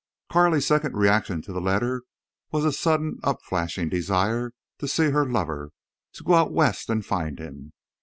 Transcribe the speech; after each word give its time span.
Carley's 0.31 0.65
second 0.65 0.97
reaction 0.97 1.43
to 1.43 1.53
the 1.53 1.61
letter 1.61 2.01
was 2.51 2.65
a 2.65 2.71
sudden 2.71 3.19
upflashing 3.23 3.87
desire 3.87 4.51
to 4.79 4.87
see 4.87 5.11
her 5.11 5.27
lover—to 5.29 6.23
go 6.23 6.33
out 6.33 6.51
West 6.51 6.89
and 6.89 7.05
find 7.05 7.37
him. 7.37 7.71